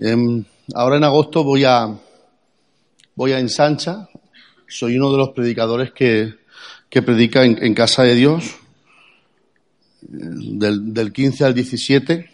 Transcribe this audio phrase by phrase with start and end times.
[0.00, 0.44] Em,
[0.74, 1.92] ahora en agosto voy a
[3.16, 4.08] voy a Ensancha.
[4.68, 6.34] Soy uno de los predicadores que,
[6.88, 12.30] que predica en, Casa de Dios eh, del, del 15 al 17.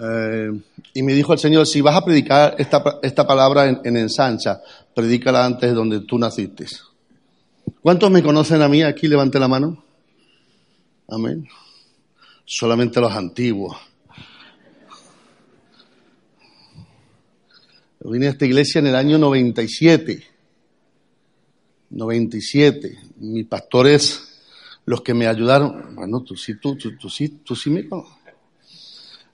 [0.00, 0.60] Eh,
[0.94, 4.60] y me dijo el Señor, si vas a predicar esta, esta palabra en, en ensancha,
[4.94, 6.66] predícala antes de donde tú naciste.
[7.80, 8.82] ¿Cuántos me conocen a mí?
[8.82, 9.82] Aquí levante la mano.
[11.08, 11.48] Amén.
[12.44, 13.91] Solamente los antiguos.
[18.04, 20.22] Vine a esta iglesia en el año 97.
[21.90, 22.98] 97.
[23.18, 24.40] Mis pastores,
[24.84, 28.16] los que me ayudaron, bueno, tú sí, tú, tú, tú sí, tú sí me conoces.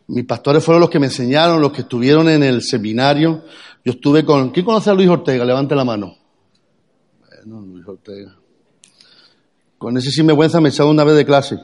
[0.09, 3.45] Mis pastores fueron los que me enseñaron, los que estuvieron en el seminario.
[3.85, 4.51] Yo estuve con...
[4.51, 5.45] ¿Quién conoce a Luis Ortega?
[5.45, 6.17] Levante la mano.
[7.27, 8.35] Bueno, Luis Ortega.
[9.77, 11.59] Con ese sinvergüenza me he echado una vez de clase.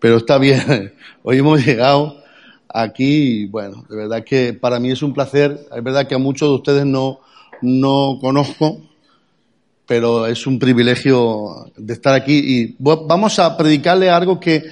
[0.00, 0.92] Pero está bien.
[1.22, 2.22] Hoy hemos llegado
[2.68, 5.66] aquí bueno, de verdad que para mí es un placer.
[5.74, 7.20] Es verdad que a muchos de ustedes no,
[7.62, 8.80] no conozco,
[9.86, 14.64] pero es un privilegio de estar aquí y vamos a predicarle algo que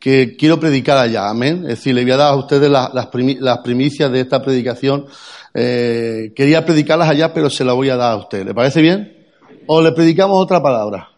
[0.00, 1.58] que quiero predicar allá, amén.
[1.64, 4.42] Es decir, le voy a dar a ustedes las, las, primi las primicias de esta
[4.42, 5.06] predicación.
[5.52, 8.46] Eh, quería predicarlas allá, pero se las voy a dar a usted.
[8.46, 9.28] ¿Le parece bien?
[9.66, 11.10] ¿O le predicamos otra palabra?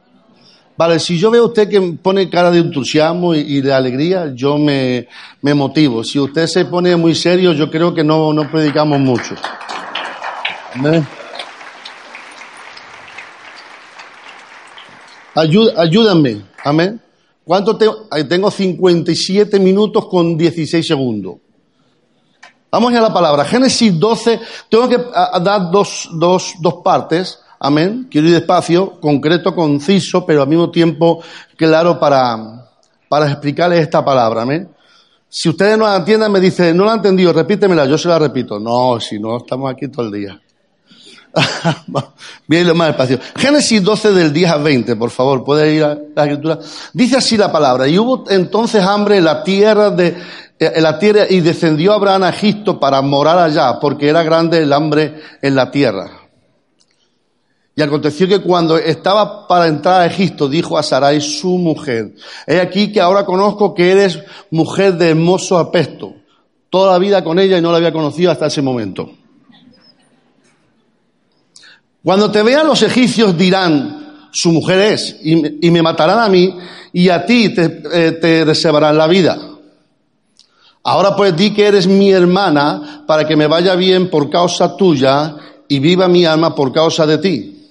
[0.99, 5.09] Si yo veo a usted que pone cara de entusiasmo y, de alegría, yo me,
[5.41, 6.03] me, motivo.
[6.05, 9.35] Si usted se pone muy serio, yo creo que no, no predicamos mucho.
[10.75, 11.07] ¿Amén?
[15.35, 17.01] Ayú, ayúdanme, amén.
[17.45, 18.09] ¿Cuánto tengo?
[18.29, 21.37] Tengo 57 minutos con 16 segundos.
[22.71, 23.45] Vamos a la palabra.
[23.45, 24.41] Génesis 12,
[24.71, 27.42] tengo que dar dos, dos, dos partes.
[27.65, 28.09] Amén.
[28.11, 31.23] Quiero ir despacio, concreto, conciso, pero al mismo tiempo
[31.57, 32.67] claro para,
[33.09, 34.43] para explicarles esta palabra.
[34.43, 34.69] Amén.
[35.29, 38.19] Si ustedes no la entienden, me dicen, no la he entendido, repítemela, yo se la
[38.19, 38.59] repito.
[38.59, 40.41] No, si no, estamos aquí todo el día.
[42.49, 43.21] Bien, lo más despacio.
[43.37, 46.59] Génesis 12 del 10 al 20, por favor, puede ir a la escritura.
[46.93, 50.09] Dice así la palabra, y hubo entonces hambre en la tierra de,
[50.59, 54.59] eh, en la tierra, y descendió Abraham a Egipto para morar allá, porque era grande
[54.59, 56.22] el hambre en la tierra.
[57.83, 62.15] Y aconteció que cuando estaba para entrar a Egipto, dijo a Sarai su mujer,
[62.47, 64.21] he aquí que ahora conozco que eres
[64.53, 66.15] mujer de hermoso aspecto.
[66.71, 69.11] Toda la vida con ella y no la había conocido hasta ese momento.
[72.05, 76.57] Cuando te vean los egipcios dirán, su mujer es, y me, matarán a mí,
[76.93, 79.41] y a ti te, eh, te, reservarán la vida.
[80.85, 85.35] Ahora pues di que eres mi hermana para que me vaya bien por causa tuya
[85.67, 87.62] y viva mi alma por causa de ti.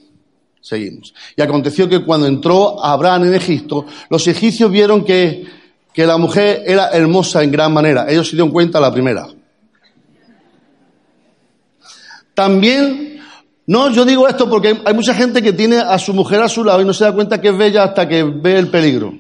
[0.62, 1.14] Seguimos.
[1.36, 5.46] Y aconteció que cuando entró Abraham en Egipto, los egipcios vieron que,
[5.94, 8.06] que la mujer era hermosa en gran manera.
[8.10, 9.28] Ellos se dieron cuenta la primera.
[12.34, 13.12] También
[13.72, 16.64] no, yo digo esto porque hay mucha gente que tiene a su mujer a su
[16.64, 19.14] lado y no se da cuenta que es bella hasta que ve el peligro.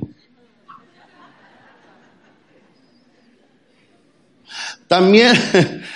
[4.91, 5.31] También,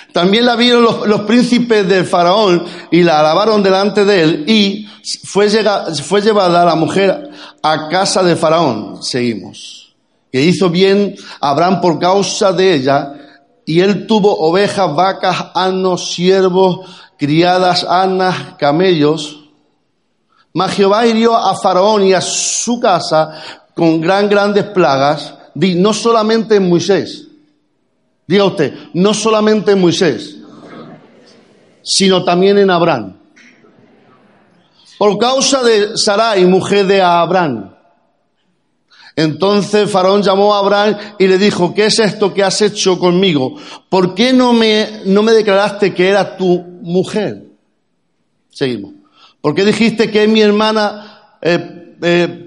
[0.14, 4.88] también la vieron los, príncipes del faraón y la alabaron delante de él y
[5.22, 7.28] fue, llevada la mujer
[7.62, 9.02] a casa de faraón.
[9.02, 9.94] Seguimos.
[10.32, 13.12] Que hizo bien Abraham por causa de ella
[13.66, 19.44] y él tuvo ovejas, vacas, asnos, siervos, criadas, asnas, camellos.
[20.54, 23.42] Mas Jehová hirió a Faraón y a su casa
[23.74, 25.34] con gran, grandes plagas.
[25.54, 27.25] No solamente en Moisés.
[28.26, 30.36] Diga usted, no solamente en Moisés,
[31.82, 33.16] sino también en Abraham.
[34.98, 37.76] Por causa de Sarai, mujer de Abraham.
[39.14, 43.56] Entonces Faraón llamó a Abraham y le dijo, ¿qué es esto que has hecho conmigo?
[43.88, 47.44] ¿Por qué no me, no me declaraste que era tu mujer?
[48.50, 48.92] Seguimos.
[49.40, 52.45] ¿Por qué dijiste que es mi hermana eh, eh,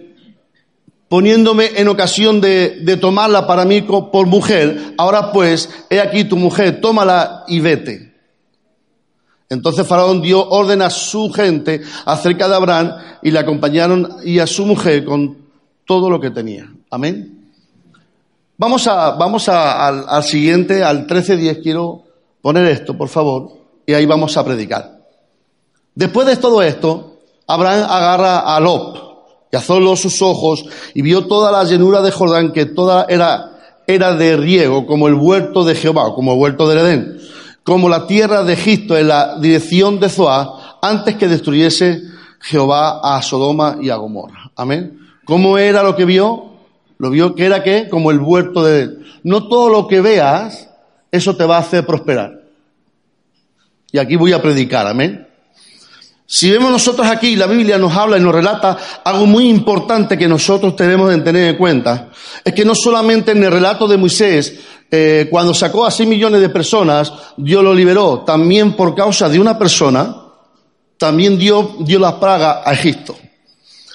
[1.09, 4.93] poniéndome en ocasión de, de tomarla para mí por mujer?
[4.97, 8.09] Ahora pues, he aquí tu mujer, tómala y vete.
[9.49, 14.45] Entonces Faraón dio orden a su gente acerca de Abraham y le acompañaron y a
[14.45, 15.37] su mujer con
[15.85, 16.71] todo lo que tenía.
[16.91, 17.39] Amén.
[18.57, 21.63] Vamos, a, vamos a, al, siguiente, al 13.10.
[21.63, 22.03] Quiero
[22.41, 23.53] poner esto, por favor,
[23.85, 24.99] y ahí vamos a predicar.
[25.95, 29.08] Después de todo esto, Abraham agarra a Lot
[29.51, 33.51] y azoló sus ojos y vio toda la llanura de Jordán, que toda era,
[33.87, 37.19] era de riego, como el huerto de Jehová, como el huerto del Edén,
[37.63, 42.01] como la tierra de Egipto en la dirección de Zoá, antes que destruyese
[42.41, 44.51] Jehová a Sodoma y a Gomorra.
[44.55, 44.99] Amén.
[45.25, 46.45] ¿Cómo era lo que vio?
[46.97, 48.97] Lo vio que era que como el huerto de...
[49.23, 50.69] No todo lo que veas,
[51.11, 52.41] eso te va a hacer prosperar.
[53.91, 55.28] Y aquí voy a predicar, amén.
[56.31, 60.27] Si vemos nosotros aquí, la Biblia nos habla y nos relata algo muy importante que
[60.27, 62.09] nosotros tenemos que tener en cuenta.
[62.43, 64.59] Es que no solamente en el relato de Moisés,
[64.91, 68.19] eh, cuando sacó a seis millones de personas, Dios lo liberó.
[68.19, 70.17] También por causa de una persona,
[70.99, 73.17] también Dios dio la praga a Egipto.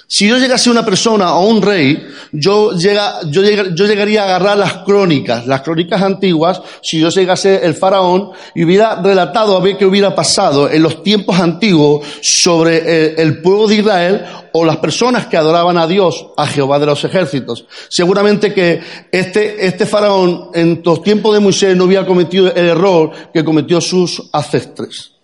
[0.07, 4.57] Si yo llegase una persona o un rey, yo, llega, yo, yo, llegaría a agarrar
[4.57, 9.77] las crónicas, las crónicas antiguas, si yo llegase el faraón y hubiera relatado a ver
[9.77, 14.77] qué hubiera pasado en los tiempos antiguos sobre el, el pueblo de Israel o las
[14.77, 17.65] personas que adoraban a Dios, a Jehová de los ejércitos.
[17.89, 18.81] Seguramente que
[19.11, 23.81] este, este faraón en los tiempos de Moisés no hubiera cometido el error que cometió
[23.81, 25.14] sus ancestres.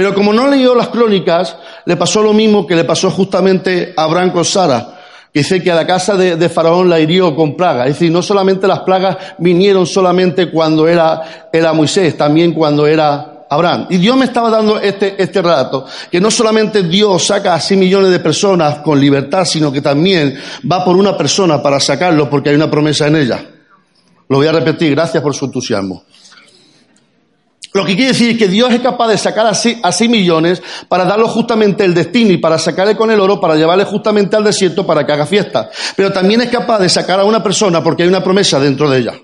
[0.00, 4.04] Pero como no leyó las crónicas, le pasó lo mismo que le pasó justamente a
[4.04, 4.98] Abraham con Sara.
[5.30, 7.86] Que dice que a la casa de, de, Faraón la hirió con plagas.
[7.88, 13.44] Es decir, no solamente las plagas vinieron solamente cuando era, era Moisés, también cuando era
[13.50, 13.88] Abraham.
[13.90, 17.78] Y Dios me estaba dando este, este relato, que no solamente Dios saca a 6
[17.78, 22.48] millones de personas con libertad, sino que también va por una persona para sacarlo porque
[22.48, 23.44] hay una promesa en ella.
[24.30, 26.04] Lo voy a repetir, gracias por su entusiasmo.
[27.72, 31.04] Lo que quiere decir es que Dios es capaz de sacar a seis, millones para
[31.04, 34.84] darlo justamente el destino y para sacarle con el oro, para llevarle justamente al desierto
[34.84, 35.70] para que haga fiesta.
[35.94, 38.98] Pero también es capaz de sacar a una persona porque hay una promesa dentro de
[38.98, 39.14] ella.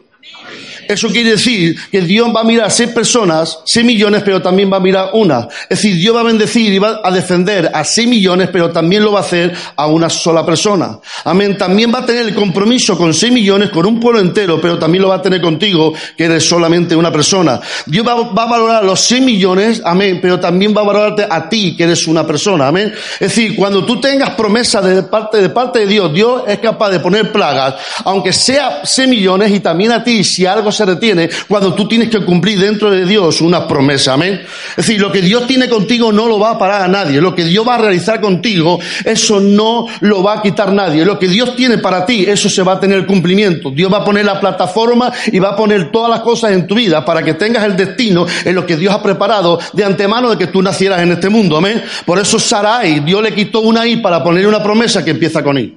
[0.88, 4.76] Eso quiere decir que Dios va a mirar seis personas, seis millones, pero también va
[4.76, 5.48] a mirar una.
[5.68, 9.04] Es decir, Dios va a bendecir y va a defender a seis millones, pero también
[9.04, 10.98] lo va a hacer a una sola persona.
[11.24, 11.56] Amén.
[11.56, 15.02] También va a tener el compromiso con seis millones, con un pueblo entero, pero también
[15.02, 17.60] lo va a tener contigo, que eres solamente una persona.
[17.86, 21.48] Dios va, va a valorar los seis millones, amén, pero también va a valorarte a
[21.48, 22.68] ti, que eres una persona.
[22.68, 22.92] Amén.
[23.14, 26.90] Es decir, cuando tú tengas promesa de parte, de parte de Dios, Dios es capaz
[26.90, 27.74] de poner plagas,
[28.04, 32.10] aunque sea seis millones y también a ti, si algo se retiene cuando tú tienes
[32.10, 34.14] que cumplir dentro de Dios una promesa.
[34.14, 34.42] Amén.
[34.70, 37.20] Es decir, lo que Dios tiene contigo no lo va a parar a nadie.
[37.20, 41.04] Lo que Dios va a realizar contigo, eso no lo va a quitar nadie.
[41.04, 43.70] Lo que Dios tiene para ti, eso se va a tener cumplimiento.
[43.70, 46.74] Dios va a poner la plataforma y va a poner todas las cosas en tu
[46.74, 50.38] vida para que tengas el destino en lo que Dios ha preparado de antemano de
[50.38, 51.56] que tú nacieras en este mundo.
[51.56, 51.82] Amén.
[52.04, 55.58] Por eso Sarai, Dios le quitó una I para poner una promesa que empieza con
[55.58, 55.76] I.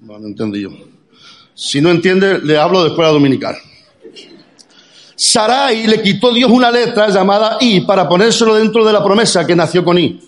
[0.00, 0.93] No, no entendí yo.
[1.54, 3.56] Si no entiende, le hablo después de la dominical.
[5.16, 9.54] Sarai le quitó Dios una letra llamada I para ponérselo dentro de la promesa que
[9.54, 10.20] nació con I.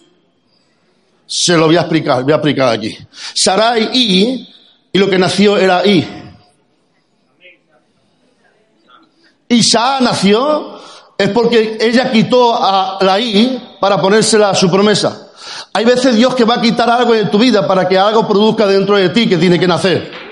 [1.27, 2.97] Se lo voy a explicar, voy a explicar aquí.
[3.35, 4.49] Sarai I
[4.93, 6.07] y lo que nació era I.
[9.49, 10.79] Isaac nació
[11.19, 15.31] es porque ella quitó a la I para ponérsela a su promesa.
[15.73, 18.67] Hay veces Dios que va a quitar algo en tu vida para que algo produzca
[18.67, 20.26] dentro de ti que tiene que nacer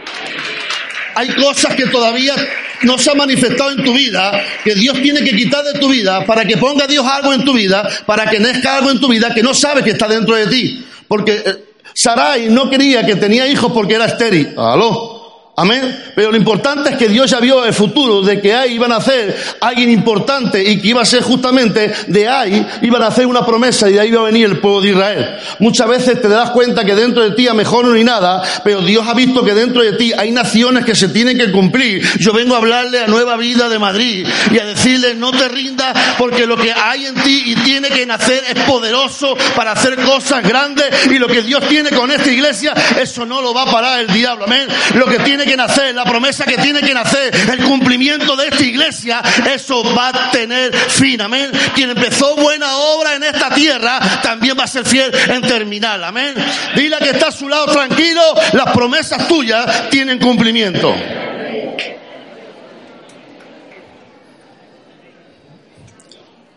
[1.14, 2.34] hay cosas que todavía
[2.82, 4.32] no se han manifestado en tu vida,
[4.64, 7.52] que Dios tiene que quitar de tu vida para que ponga Dios algo en tu
[7.52, 10.46] vida, para que nazca algo en tu vida que no sabes que está dentro de
[10.46, 10.84] ti.
[11.08, 14.54] Porque eh, Sarai no quería que tenía hijos porque era estéril.
[14.56, 15.13] ¿Aló?
[15.56, 16.12] Amén.
[16.16, 18.96] Pero lo importante es que Dios ya vio el futuro de que ahí iban a
[18.96, 23.46] hacer alguien importante y que iba a ser justamente de ahí iban a hacer una
[23.46, 25.36] promesa y de ahí iba a venir el pueblo de Israel.
[25.60, 28.80] Muchas veces te das cuenta que dentro de ti a mejor no ni nada, pero
[28.80, 32.02] Dios ha visto que dentro de ti hay naciones que se tienen que cumplir.
[32.18, 35.96] Yo vengo a hablarle a Nueva Vida de Madrid y a decirle no te rindas
[36.18, 40.42] porque lo que hay en ti y tiene que nacer es poderoso para hacer cosas
[40.42, 44.00] grandes y lo que Dios tiene con esta iglesia, eso no lo va a parar
[44.00, 44.46] el diablo.
[44.46, 44.66] Amén.
[44.94, 48.64] Lo que tiene que nacer, la promesa que tiene que nacer, el cumplimiento de esta
[48.64, 49.22] iglesia,
[49.52, 51.20] eso va a tener fin.
[51.20, 51.50] Amén.
[51.74, 56.02] Quien empezó buena obra en esta tierra, también va a ser fiel en terminar.
[56.02, 56.34] Amén.
[56.74, 58.22] Dile que está a su lado tranquilo,
[58.52, 60.94] las promesas tuyas tienen cumplimiento.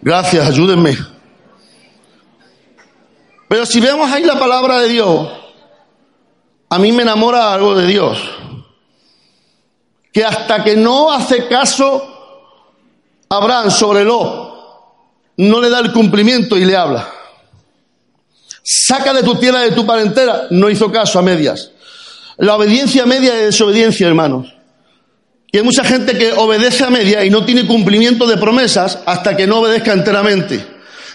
[0.01, 0.97] Gracias, ayúdenme.
[3.47, 5.29] Pero si vemos ahí la palabra de Dios,
[6.69, 8.17] a mí me enamora algo de Dios
[10.17, 12.01] que hasta que no hace caso
[13.29, 14.51] Abraham sobre lo,
[15.37, 17.07] no le da el cumplimiento y le habla.
[18.63, 21.69] Saca de tu tierra, de tu parentela, no hizo caso a medias.
[22.37, 24.51] La obediencia media es desobediencia, hermanos.
[25.51, 29.37] Y hay mucha gente que obedece a media y no tiene cumplimiento de promesas hasta
[29.37, 30.65] que no obedezca enteramente.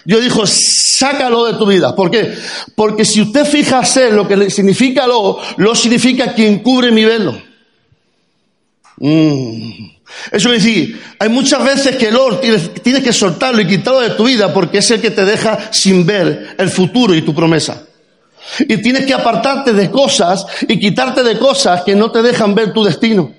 [0.05, 1.93] Dios dijo, sácalo de tu vida.
[1.93, 2.37] ¿Por qué?
[2.73, 7.52] Porque si usted fija ser lo que significa lo, lo significa quien cubre mi velo.
[9.05, 9.89] Mm.
[10.31, 13.99] Eso es decir, hay muchas veces que el or tienes, tienes, que soltarlo y quitarlo
[13.99, 17.35] de tu vida porque es el que te deja sin ver el futuro y tu
[17.35, 17.85] promesa.
[18.59, 22.71] Y tienes que apartarte de cosas y quitarte de cosas que no te dejan ver
[22.71, 23.33] tu destino.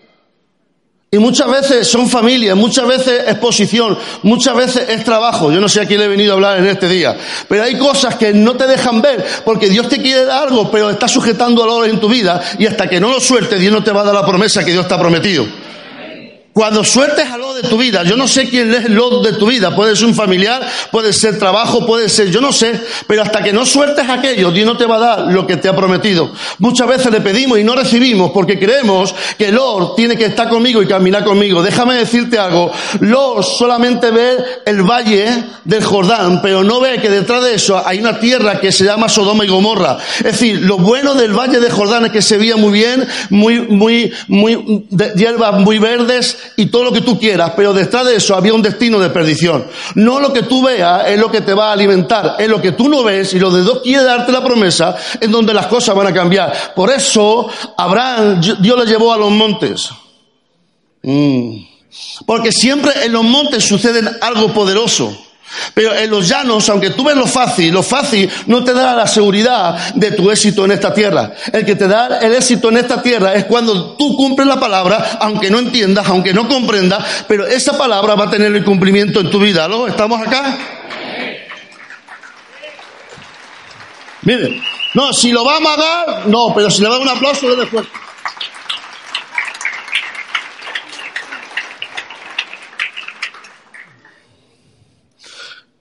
[1.15, 5.53] Y muchas veces son familias, muchas veces es posición, muchas veces es trabajo.
[5.53, 7.17] Yo no sé a quién le he venido a hablar en este día.
[7.47, 10.91] Pero hay cosas que no te dejan ver porque Dios te quiere dar algo, pero
[10.91, 13.93] está sujetando lo en tu vida y hasta que no lo sueltes, Dios no te
[13.93, 15.47] va a dar la promesa que Dios te ha prometido.
[16.55, 19.33] Cuando sueltes a lo de tu vida, yo no sé quién es el lo de
[19.33, 23.23] tu vida, puede ser un familiar, puede ser trabajo, puede ser, yo no sé, pero
[23.23, 25.75] hasta que no sueltes aquello, Dios no te va a dar lo que te ha
[25.75, 26.31] prometido.
[26.61, 30.81] Muchas veces le pedimos y no recibimos porque creemos que Lord tiene que estar conmigo
[30.81, 31.61] y caminar conmigo.
[31.61, 32.71] Déjame decirte algo,
[33.01, 35.27] Lord solamente ve el valle
[35.65, 39.09] del Jordán, pero no ve que detrás de eso hay una tierra que se llama
[39.09, 39.99] Sodoma y Gomorra.
[40.19, 43.59] Es decir, lo bueno del valle de Jordán es que se veía muy bien, muy,
[43.63, 48.35] muy, muy, hierbas muy verdes, y todo lo que tú quieras, pero detrás de eso
[48.35, 49.67] había un destino de perdición.
[49.95, 52.73] No lo que tú veas es lo que te va a alimentar, es lo que
[52.73, 55.95] tú no ves y lo de Dios quiere darte la promesa en donde las cosas
[55.95, 56.75] van a cambiar.
[56.75, 59.91] Por eso Abraham, Dios le llevó a los montes.
[61.03, 61.75] Mm.
[62.27, 65.24] Porque siempre en los montes sucede algo poderoso.
[65.73, 69.07] Pero en los llanos, aunque tú ves lo fácil, lo fácil no te da la
[69.07, 71.33] seguridad de tu éxito en esta tierra.
[71.53, 75.19] El que te da el éxito en esta tierra es cuando tú cumples la palabra,
[75.21, 79.31] aunque no entiendas, aunque no comprendas, pero esa palabra va a tener el cumplimiento en
[79.31, 79.69] tu vida.
[79.69, 79.87] ¿Lo?
[79.87, 80.59] ¿Estamos acá?
[84.23, 84.63] Miren,
[84.95, 87.85] no, si lo vamos a dar, no, pero si le da un aplauso, después.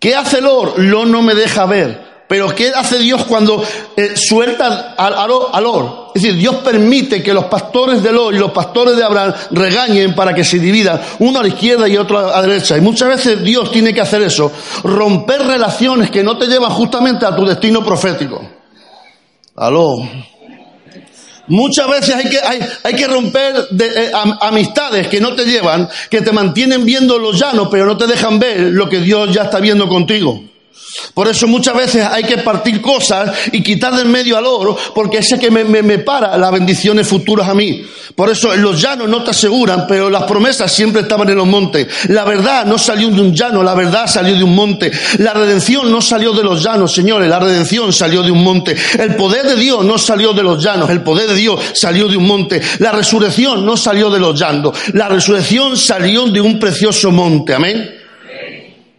[0.04, 0.74] ¿Qué hace Lor?
[0.80, 2.26] Lor no me deja ver.
[2.28, 3.64] Pero ¿qué hace Dios cuando
[3.96, 6.12] eh, suelta al, al, Lor?
[6.14, 10.14] Es decir, Dios permite que los pastores de Lor y los pastores de Abraham regañen
[10.14, 12.76] para que se dividan, uno a la izquierda y otro a la derecha.
[12.76, 14.52] Y muchas veces Dios tiene que hacer eso,
[14.84, 18.42] romper relaciones que no te llevan justamente a tu destino profético.
[19.56, 20.06] Aló.
[21.48, 26.22] Muchas veces hay que, hay, hay que romper eh, amistades que no te llevan, que
[26.22, 29.60] te mantienen viendo los llanos, pero no te dejan ver lo que Dios ya está
[29.60, 30.42] viendo contigo.
[31.14, 35.20] Por eso muchas veces hay que partir cosas y quitar del medio al oro, porque
[35.20, 37.86] ese que me, me, para las bendiciones futuras a mí.
[38.16, 41.88] Por eso los llanos no te aseguran, pero las promesas siempre estaban en los montes.
[42.10, 44.92] La verdad no salió de un llano, la verdad salió de un monte.
[45.20, 48.76] La redención no salió de los llanos, señores, la redención salió de un monte.
[48.98, 52.18] El poder de Dios no salió de los llanos, el poder de Dios salió de
[52.18, 52.62] un monte.
[52.80, 57.54] La resurrección no salió de los llanos, la resurrección salió de un precioso monte.
[57.54, 58.03] Amén.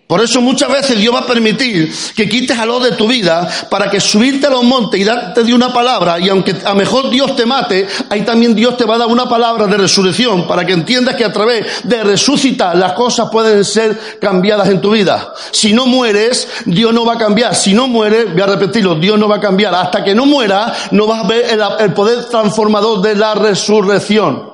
[0.06, 3.49] Por eso muchas veces Dios va a permitir que quites a lo de tu vida
[3.70, 7.08] para que subirte a los montes y darte de una palabra y aunque a mejor
[7.08, 10.66] Dios te mate, ahí también Dios te va a dar una palabra de resurrección para
[10.66, 15.32] que entiendas que a través de resucitar las cosas pueden ser cambiadas en tu vida.
[15.50, 17.54] Si no mueres, Dios no va a cambiar.
[17.54, 19.75] Si no mueres, voy a repetirlo, Dios no va a cambiar.
[19.75, 24.53] Hasta que no muera, no vas a ver el poder transformador de la resurrección.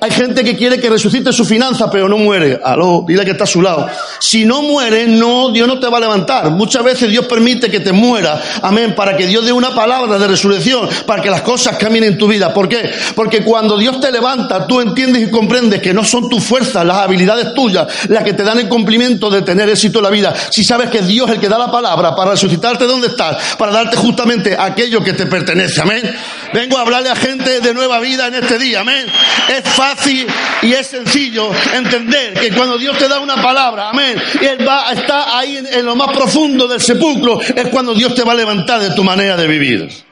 [0.00, 2.60] Hay gente que quiere que resucite su finanza, pero no muere.
[2.62, 3.86] Aló, dile que está a su lado.
[4.20, 6.50] Si no muere, no, Dios no te va a levantar.
[6.50, 8.40] Muchas veces Dios permite que te muera.
[8.62, 8.94] Amén.
[8.94, 12.28] Para que Dios dé una palabra de resurrección, para que las cosas cambien en tu
[12.28, 12.52] vida.
[12.52, 12.90] ¿Por qué?
[13.14, 16.98] Porque cuando Dios te levanta, tú entiendes y comprendes que no son tus fuerzas, las
[16.98, 20.34] habilidades tuyas, las que te dan el cumplimiento de tener éxito en la vida.
[20.50, 23.72] Si sabes que Dios es el que da la palabra para resucitarte donde estás, para
[23.72, 25.80] darte justamente aquello que te pertenece.
[25.80, 26.14] Amén.
[26.54, 28.80] Vengo a hablarle a gente de nueva vida en este día.
[28.80, 29.06] Amén
[29.48, 30.26] es fácil
[30.62, 34.92] y es sencillo entender que cuando Dios te da una palabra, amén, y Él va,
[34.92, 38.80] está ahí en, lo más profundo del sepulcro, es cuando Dios te va a levantar
[38.80, 40.04] de tu manera de vivir.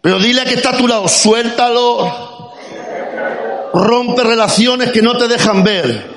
[0.00, 2.54] Pero dile a que está a tu lado, suéltalo,
[3.74, 6.10] rompe relaciones que no te dejan ver.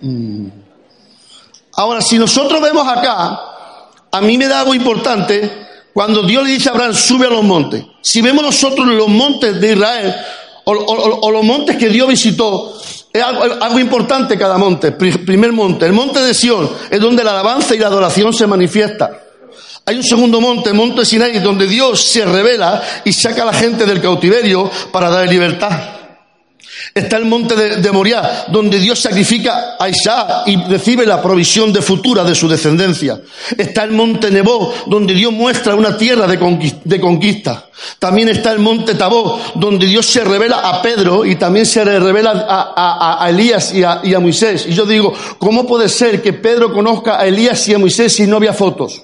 [0.00, 0.48] Mm.
[1.74, 3.40] Ahora, si nosotros vemos acá,
[4.10, 7.44] a mí me da algo importante cuando Dios le dice a Abraham, sube a los
[7.44, 7.84] montes.
[8.00, 10.14] Si vemos nosotros los montes de Israel,
[10.64, 12.80] o, los montes que Dios visitó,
[13.12, 14.92] es algo, importante cada monte.
[14.92, 19.10] Primer monte, el monte de Sión, es donde la alabanza y la adoración se manifiesta.
[19.84, 23.52] Hay un segundo monte, el monte Sinai, donde Dios se revela y saca a la
[23.52, 26.01] gente del cautiverio para dar libertad.
[26.94, 31.72] Está el monte de, de, Moriah, donde Dios sacrifica a Isaac y recibe la provisión
[31.72, 33.20] de futura de su descendencia.
[33.56, 37.66] Está el monte Nebo, donde Dios muestra una tierra de conquista.
[37.98, 42.44] También está el monte Tabó, donde Dios se revela a Pedro y también se revela
[42.76, 44.66] a, Elías y a, y a Moisés.
[44.68, 48.26] Y yo digo, ¿cómo puede ser que Pedro conozca a Elías y a Moisés si
[48.26, 49.02] no había fotos?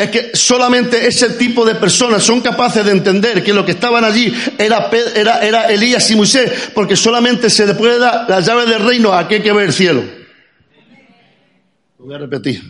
[0.00, 4.02] Es que solamente ese tipo de personas son capaces de entender que lo que estaban
[4.02, 8.64] allí era, era, era Elías y Moisés, porque solamente se le puede dar la llave
[8.64, 10.02] del reino a aquel que ve el cielo.
[11.98, 12.62] Lo voy a repetir.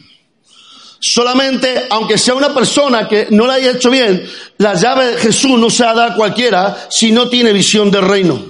[0.98, 5.56] Solamente, aunque sea una persona que no la haya hecho bien, la llave de Jesús
[5.56, 8.49] no se la da a cualquiera si no tiene visión del reino.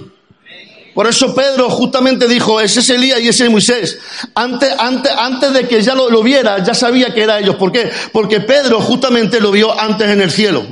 [0.93, 3.99] Por eso Pedro justamente dijo, ese es Elías y ese es Moisés.
[4.35, 7.55] Antes, antes, antes de que ya lo, lo, viera, ya sabía que era ellos.
[7.55, 7.89] ¿Por qué?
[8.11, 10.65] Porque Pedro justamente lo vio antes en el cielo.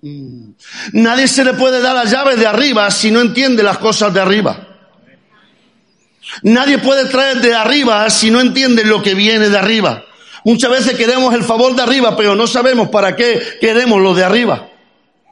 [0.00, 0.52] Mm.
[0.94, 4.20] Nadie se le puede dar la llave de arriba si no entiende las cosas de
[4.20, 4.68] arriba.
[6.42, 10.04] Nadie puede traer de arriba si no entiende lo que viene de arriba.
[10.44, 14.24] Muchas veces queremos el favor de arriba, pero no sabemos para qué queremos lo de
[14.24, 14.71] arriba.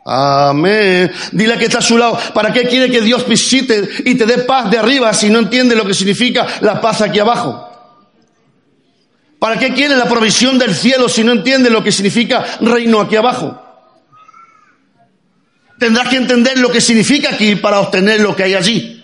[0.04, 1.10] Amén.
[1.32, 2.18] Dile que está a su lado.
[2.34, 5.76] ¿Para qué quiere que Dios visite y te dé paz de arriba si no entiende
[5.76, 7.66] lo que significa la paz aquí abajo?
[9.38, 13.16] ¿Para qué quiere la provisión del cielo si no entiende lo que significa reino aquí
[13.16, 13.60] abajo?
[15.78, 19.02] Tendrás que entender lo que significa aquí para obtener lo que hay allí.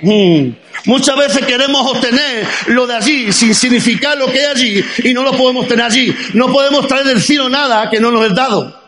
[0.00, 0.52] Hmm.
[0.86, 5.22] Muchas veces queremos obtener lo de allí sin significar lo que hay allí y no
[5.22, 6.14] lo podemos tener allí.
[6.32, 8.79] No podemos traer del cielo nada que no nos es dado.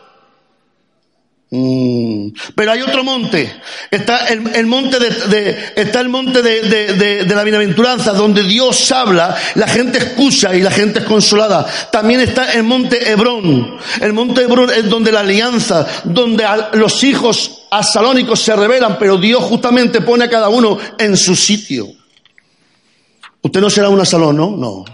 [1.55, 2.29] Mm.
[2.55, 3.61] Pero hay otro monte.
[3.91, 9.99] Está el, monte de, está el monte de, la bienaventuranza, donde Dios habla, la gente
[9.99, 11.67] escucha y la gente es consolada.
[11.91, 13.77] También está el monte Hebrón.
[14.01, 16.43] El monte Hebrón es donde la alianza, donde
[16.73, 21.87] los hijos asalónicos se revelan, pero Dios justamente pone a cada uno en su sitio.
[23.43, 24.57] Usted no será un asalón, ¿no?
[24.57, 24.85] No.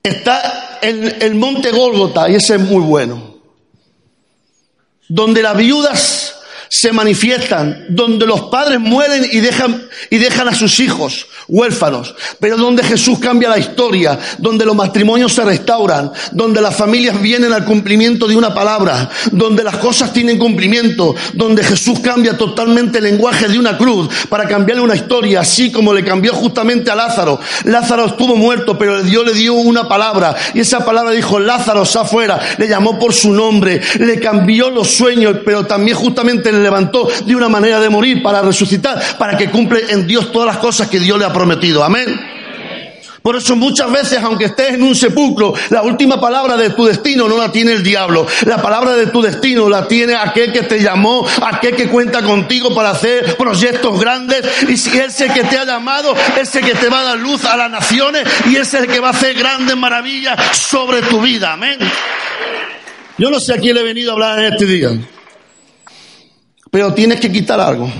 [0.00, 3.31] Está el, el monte Gólgota y ese es muy bueno
[5.14, 6.31] donde las viudas
[6.74, 12.56] se manifiestan, donde los padres mueren y dejan, y dejan a sus hijos huérfanos, pero
[12.56, 17.66] donde Jesús cambia la historia, donde los matrimonios se restauran, donde las familias vienen al
[17.66, 23.48] cumplimiento de una palabra, donde las cosas tienen cumplimiento, donde Jesús cambia totalmente el lenguaje
[23.48, 27.38] de una cruz para cambiarle una historia, así como le cambió justamente a Lázaro.
[27.64, 32.00] Lázaro estuvo muerto, pero Dios le dio una palabra y esa palabra dijo, Lázaro, está
[32.00, 37.36] afuera, le llamó por su nombre, le cambió los sueños, pero también justamente levantó de
[37.36, 41.00] una manera de morir para resucitar, para que cumple en Dios todas las cosas que
[41.00, 41.84] Dios le ha prometido.
[41.84, 42.32] Amén.
[43.22, 47.28] Por eso muchas veces, aunque estés en un sepulcro, la última palabra de tu destino
[47.28, 48.26] no la tiene el diablo.
[48.46, 52.74] La palabra de tu destino la tiene aquel que te llamó, aquel que cuenta contigo
[52.74, 54.44] para hacer proyectos grandes.
[54.68, 57.18] Y si es el que te ha llamado, es el que te va a dar
[57.18, 61.20] luz a las naciones y es el que va a hacer grandes maravillas sobre tu
[61.20, 61.52] vida.
[61.52, 61.78] Amén.
[63.18, 64.90] Yo no sé a quién le he venido a hablar en este día.
[66.72, 67.92] Pero tienes que quitar algo.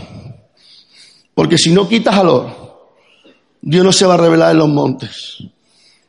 [1.35, 2.96] Porque si no quitas algo,
[3.61, 5.44] Dios no se va a revelar en los montes.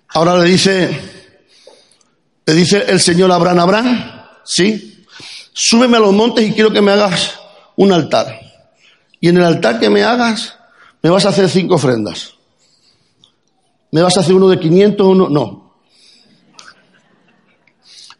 [0.07, 0.97] Ahora le dice,
[2.45, 5.03] le dice el Señor a Abraham, Abraham, sí,
[5.51, 7.37] súbeme a los montes y quiero que me hagas
[7.75, 8.39] un altar.
[9.19, 10.55] Y en el altar que me hagas,
[11.01, 12.35] me vas a hacer cinco ofrendas.
[13.91, 15.27] ¿Me vas a hacer uno de 500, uno?
[15.27, 15.75] No.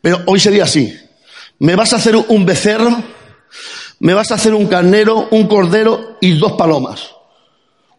[0.01, 0.93] Pero hoy sería así.
[1.60, 3.12] ¿Me vas a hacer un becerro?
[4.03, 7.11] Me vas a hacer un carnero, un cordero y dos palomas.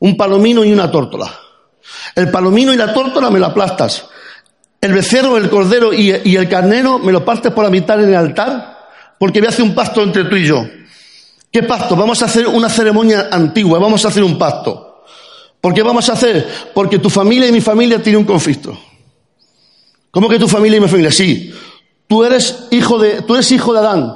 [0.00, 1.34] Un palomino y una tórtola.
[2.14, 4.04] El palomino y la tórtola me lo aplastas.
[4.82, 8.16] El becerro, el cordero y, el carnero me lo partes por la mitad en el
[8.16, 8.76] altar
[9.18, 10.66] porque voy a hacer un pacto entre tú y yo.
[11.50, 11.96] ¿Qué pacto?
[11.96, 15.04] Vamos a hacer una ceremonia antigua, vamos a hacer un pacto.
[15.58, 16.46] ¿Por qué vamos a hacer?
[16.74, 18.78] Porque tu familia y mi familia tienen un conflicto.
[20.10, 21.10] ¿Cómo que tu familia y mi familia?
[21.10, 21.54] Sí.
[22.06, 24.14] Tú eres hijo de, tú eres hijo de Adán.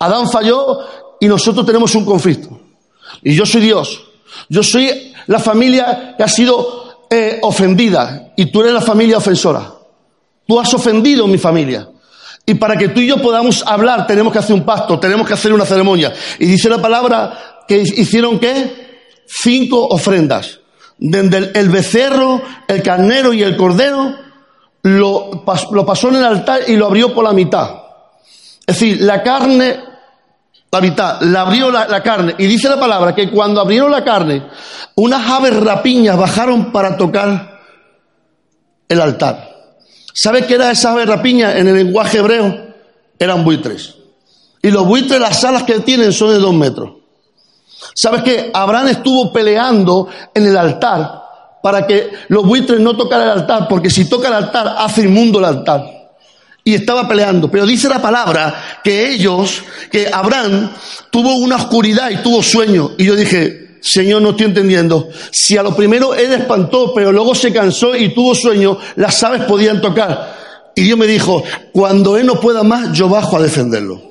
[0.00, 0.80] Adán falló
[1.20, 2.58] y nosotros tenemos un conflicto.
[3.22, 4.02] Y yo soy Dios.
[4.48, 9.70] Yo soy la familia que ha sido eh, ofendida y tú eres la familia ofensora.
[10.46, 11.88] Tú has ofendido mi familia.
[12.46, 15.34] Y para que tú y yo podamos hablar tenemos que hacer un pacto, tenemos que
[15.34, 16.12] hacer una ceremonia.
[16.38, 19.12] Y dice la palabra que hicieron qué?
[19.26, 20.58] Cinco ofrendas.
[20.98, 24.14] Desde el becerro, el carnero y el cordero
[24.82, 27.70] lo, lo pasó en el altar y lo abrió por la mitad.
[28.66, 29.89] Es decir, la carne
[30.72, 32.34] la mitad, la abrió la, carne.
[32.38, 34.46] Y dice la palabra que cuando abrieron la carne,
[34.94, 37.60] unas aves rapiñas bajaron para tocar
[38.88, 39.48] el altar.
[40.12, 42.68] ¿Sabe qué era esa ave rapiña en el lenguaje hebreo?
[43.18, 43.96] Eran buitres.
[44.62, 46.92] Y los buitres, las alas que tienen son de dos metros.
[47.94, 48.50] ¿Sabes qué?
[48.52, 51.22] Abraham estuvo peleando en el altar
[51.62, 55.38] para que los buitres no tocaran el altar, porque si toca el altar, hace inmundo
[55.38, 55.99] el altar.
[56.64, 57.50] Y estaba peleando.
[57.50, 60.70] Pero dice la palabra que ellos, que Abraham
[61.10, 62.92] tuvo una oscuridad y tuvo sueño.
[62.98, 65.08] Y yo dije, Señor, no estoy entendiendo.
[65.30, 69.42] Si a lo primero él espantó, pero luego se cansó y tuvo sueño, las aves
[69.44, 70.38] podían tocar.
[70.76, 71.42] Y Dios me dijo,
[71.72, 74.09] cuando él no pueda más, yo bajo a defenderlo.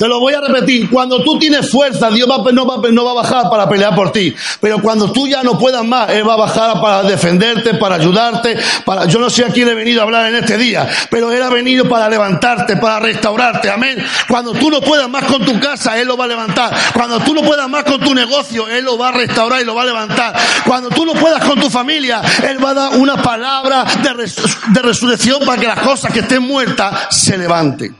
[0.00, 0.88] Te lo voy a repetir.
[0.88, 4.34] Cuando tú tienes fuerza, Dios no, va, no va a bajar para pelear por ti.
[4.58, 8.56] Pero cuando tú ya no puedas más, Él va a bajar para defenderte, para ayudarte.
[8.86, 11.42] Para, yo no sé a quién he venido a hablar en este día, pero Él
[11.42, 13.68] ha venido para levantarte, para restaurarte.
[13.68, 14.02] Amén.
[14.26, 16.74] Cuando tú no puedas más con tu casa, Él lo va a levantar.
[16.94, 19.74] Cuando tú no puedas más con tu negocio, Él lo va a restaurar y lo
[19.74, 20.34] va a levantar.
[20.66, 24.32] Cuando tú no puedas con tu familia, Él va a dar una palabra de,
[24.72, 27.99] de resurrección para que las cosas que estén muertas se levanten.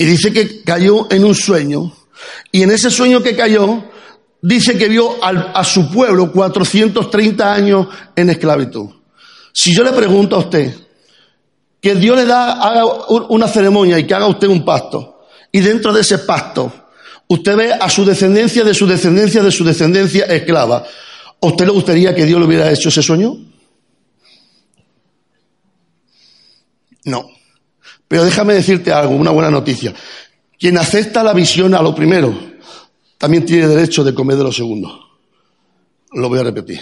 [0.00, 1.92] Y dice que cayó en un sueño.
[2.50, 3.84] Y en ese sueño que cayó,
[4.40, 7.86] dice que vio a su pueblo 430 años
[8.16, 8.88] en esclavitud.
[9.52, 10.74] Si yo le pregunto a usted,
[11.82, 12.86] que Dios le da, haga
[13.28, 16.72] una ceremonia y que haga usted un pacto, y dentro de ese pacto,
[17.28, 20.78] usted ve a su descendencia, de su descendencia, de su descendencia esclava,
[21.42, 23.36] ¿a usted le gustaría que Dios le hubiera hecho ese sueño?
[27.04, 27.39] No.
[28.10, 29.94] Pero déjame decirte algo, una buena noticia.
[30.58, 32.34] Quien acepta la visión a lo primero,
[33.16, 34.98] también tiene derecho de comer de lo segundo.
[36.14, 36.80] Lo voy a repetir.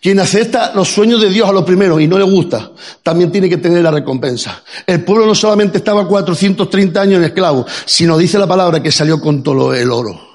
[0.00, 2.72] Quien acepta los sueños de Dios a lo primero y no le gusta,
[3.02, 4.64] también tiene que tener la recompensa.
[4.86, 9.20] El pueblo no solamente estaba 430 años en esclavo, sino dice la palabra que salió
[9.20, 10.33] con todo el oro.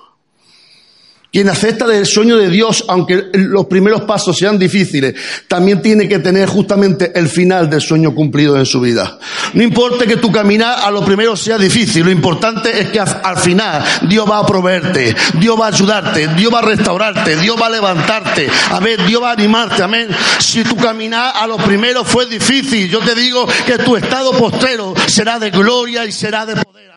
[1.31, 5.13] Quien acepta del sueño de Dios, aunque los primeros pasos sean difíciles,
[5.47, 9.19] también tiene que tener justamente el final del sueño cumplido en su vida.
[9.53, 13.37] No importa que tu caminar a lo primero sea difícil, lo importante es que al
[13.37, 17.67] final Dios va a proveerte, Dios va a ayudarte, Dios va a restaurarte, Dios va
[17.67, 20.07] a levantarte, a ver, Dios va a animarte, amén.
[20.39, 24.95] Si tu caminar a lo primero fue difícil, yo te digo que tu estado postrero
[25.05, 26.89] será de gloria y será de poder.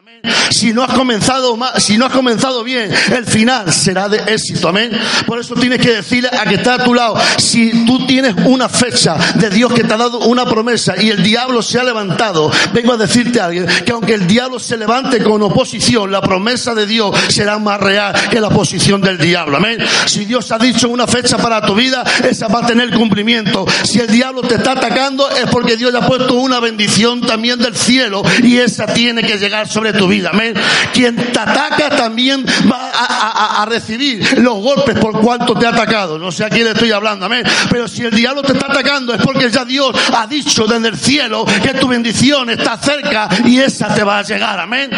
[0.51, 4.69] Si no has comenzado si no has comenzado bien, el final será de éxito.
[4.69, 4.93] Amén.
[5.27, 8.69] Por eso tienes que decirle a que está a tu lado, si tú tienes una
[8.69, 12.51] fecha de Dios que te ha dado una promesa y el diablo se ha levantado,
[12.73, 16.75] vengo a decirte a alguien que aunque el diablo se levante con oposición, la promesa
[16.75, 19.57] de Dios será más real que la posición del diablo.
[19.57, 19.79] Amén.
[20.07, 23.67] Si Dios ha dicho una fecha para tu vida, esa va a tener cumplimiento.
[23.85, 27.59] Si el diablo te está atacando, es porque Dios le ha puesto una bendición también
[27.59, 30.31] del cielo y esa tiene que llegar sobre tu vida.
[30.33, 30.55] Amén.
[30.92, 36.18] Quien te ataca también va a, recibir los golpes por cuanto te ha atacado.
[36.18, 37.26] No sé a quién le estoy hablando.
[37.26, 37.44] Amén.
[37.70, 40.96] Pero si el diablo te está atacando es porque ya Dios ha dicho desde el
[40.96, 44.61] cielo que tu bendición está cerca y esa te va a llegar.
[44.61, 44.90] Amén.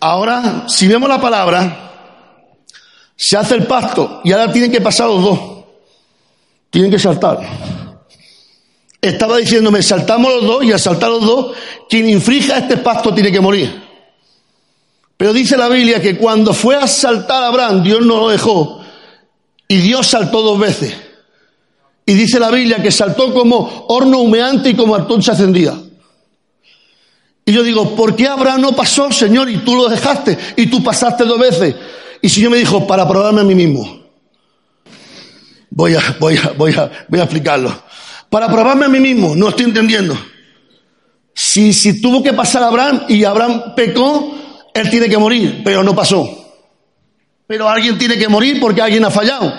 [0.00, 1.92] Ahora, si vemos la palabra,
[3.16, 5.40] se hace el pacto y ahora tienen que pasar los dos.
[6.70, 7.38] Tienen que saltar
[9.08, 11.56] estaba diciéndome, saltamos los dos y al saltar los dos,
[11.88, 13.82] quien infrija este pacto tiene que morir.
[15.16, 18.80] Pero dice la Biblia que cuando fue a saltar Abraham, Dios no lo dejó.
[19.68, 20.94] Y Dios saltó dos veces.
[22.06, 25.78] Y dice la Biblia que saltó como horno humeante y como antorcha encendida.
[27.46, 30.38] Y yo digo, ¿por qué Abraham no pasó, Señor, y tú lo dejaste?
[30.56, 31.74] Y tú pasaste dos veces.
[32.22, 34.02] Y Señor me dijo, para probarme a mí mismo.
[35.70, 37.83] Voy a, voy a, voy a, voy a explicarlo
[38.34, 39.36] para probarme a mí mismo.
[39.36, 40.18] No estoy entendiendo.
[41.32, 44.34] Si, si tuvo que pasar a Abraham y Abraham pecó,
[44.74, 46.52] él tiene que morir, pero no pasó.
[47.46, 49.54] Pero alguien tiene que morir porque alguien ha fallado.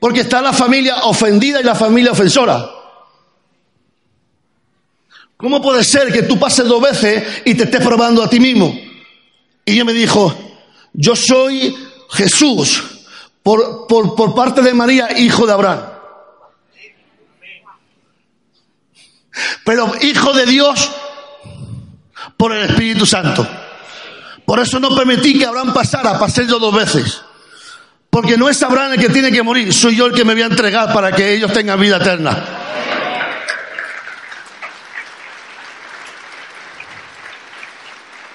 [0.00, 2.66] Porque está la familia ofendida y la familia ofensora.
[5.36, 8.74] ¿Cómo puede ser que tú pases dos veces y te estés probando a ti mismo?
[9.66, 10.34] Y ella me dijo,
[10.94, 11.76] yo soy
[12.08, 12.93] Jesús,
[13.44, 15.80] por, por, por parte de María, hijo de Abraham.
[19.64, 20.90] Pero hijo de Dios
[22.38, 23.46] por el Espíritu Santo.
[24.46, 27.20] Por eso no permití que Abraham pasara, pasé yo dos veces.
[28.08, 30.42] Porque no es Abraham el que tiene que morir, soy yo el que me voy
[30.42, 32.44] a entregar para que ellos tengan vida eterna.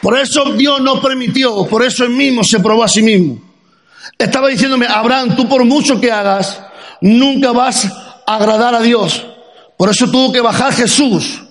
[0.02, 3.49] Por eso Dios no permitió, por eso él mismo se probó a sí mismo.
[4.20, 6.62] Estaba diciéndome, Abraham, tú por mucho que hagas,
[7.00, 7.86] nunca vas
[8.28, 9.26] a agradar a Dios.
[9.78, 11.42] Por eso tuvo que bajar Jesús.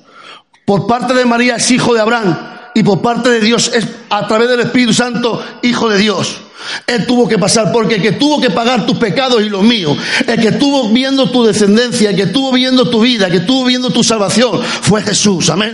[0.66, 2.36] Por parte de María es hijo de Abraham
[2.74, 6.42] y por parte de Dios es a través del Espíritu Santo hijo de Dios.
[6.86, 9.96] Él tuvo que pasar, porque el que tuvo que pagar tus pecados y los míos,
[10.26, 13.64] el que estuvo viendo tu descendencia, el que estuvo viendo tu vida, el que estuvo
[13.64, 15.48] viendo tu salvación, fue Jesús.
[15.48, 15.72] Amén.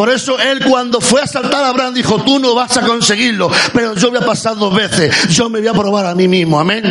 [0.00, 3.50] Por eso él cuando fue a saltar a Abraham dijo, tú no vas a conseguirlo,
[3.74, 6.58] pero yo voy a pasar dos veces, yo me voy a probar a mí mismo.
[6.58, 6.84] Amén.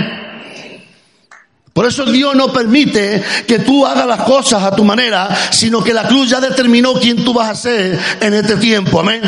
[1.73, 5.91] Por eso Dios no permite que tú hagas las cosas a tu manera, sino que
[5.91, 8.99] la cruz ya determinó quién tú vas a ser en este tiempo.
[8.99, 9.23] Amén.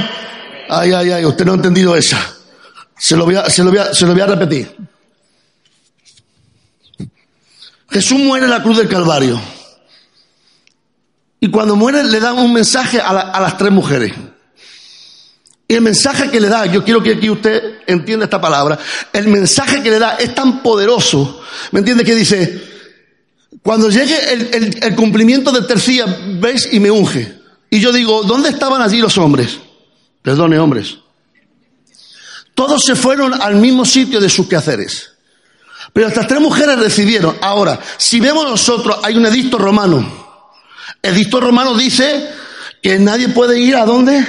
[0.69, 2.19] Ay, ay, ay, usted no ha entendido esa.
[2.95, 4.77] Se lo voy a, se lo voy a, se lo voy a repetir.
[7.89, 9.41] Jesús muere en la cruz del Calvario.
[11.43, 14.13] Y cuando muere le dan un mensaje a, las tres mujeres.
[15.67, 18.77] Y el mensaje que le da, yo quiero que aquí usted entienda esta palabra,
[19.11, 22.03] el mensaje que le da es tan poderoso, ¿me entiende?
[22.03, 22.61] Que dice,
[23.63, 26.05] cuando llegue el, cumplimiento del tercer
[26.39, 27.39] veis y me unge.
[27.71, 29.57] Y yo digo, ¿dónde estaban allí los hombres?
[30.21, 30.97] Perdone, hombres.
[32.53, 35.13] Todos se fueron al mismo sitio de sus quehaceres.
[35.91, 37.35] Pero estas tres mujeres recibieron.
[37.41, 40.30] Ahora, si vemos nosotros, hay un edicto romano.
[41.01, 42.29] El edicto romano dice
[42.81, 44.25] que nadie puede ir a dónde?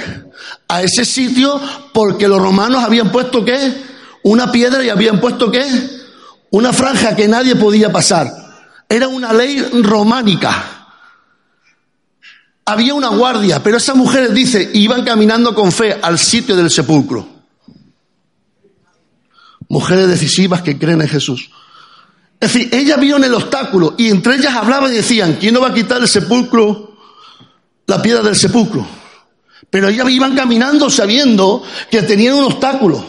[0.67, 1.59] A ese sitio
[1.93, 3.73] porque los romanos habían puesto qué?
[4.23, 5.65] Una piedra y habían puesto qué?
[6.49, 8.31] Una franja que nadie podía pasar.
[8.89, 10.83] Era una ley románica.
[12.65, 17.27] Había una guardia, pero esas mujeres, dice, iban caminando con fe al sitio del sepulcro.
[19.67, 21.49] Mujeres decisivas que creen en Jesús.
[22.43, 25.69] Es decir, ellas vieron el obstáculo y entre ellas hablaban y decían, ¿quién no va
[25.69, 26.97] a quitar el sepulcro,
[27.87, 28.85] la piedra del sepulcro?
[29.69, 33.01] Pero ellas iban caminando sabiendo que tenían un obstáculo.